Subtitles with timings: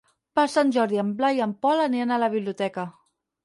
[0.37, 2.91] Per Sant Jordi en Blai i en Pol aniran a la biblioteca.